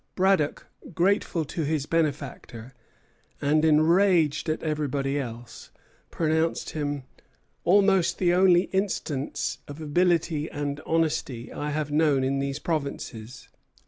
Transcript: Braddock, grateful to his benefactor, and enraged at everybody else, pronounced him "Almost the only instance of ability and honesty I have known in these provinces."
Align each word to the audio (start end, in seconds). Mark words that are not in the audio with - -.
Braddock, 0.15 0.65
grateful 0.95 1.45
to 1.45 1.63
his 1.63 1.85
benefactor, 1.85 2.73
and 3.39 3.63
enraged 3.63 4.49
at 4.49 4.63
everybody 4.63 5.19
else, 5.19 5.69
pronounced 6.09 6.71
him 6.71 7.03
"Almost 7.65 8.17
the 8.17 8.33
only 8.33 8.63
instance 8.73 9.59
of 9.67 9.79
ability 9.79 10.49
and 10.49 10.79
honesty 10.87 11.53
I 11.53 11.69
have 11.69 11.91
known 11.91 12.23
in 12.23 12.39
these 12.39 12.57
provinces." 12.57 13.47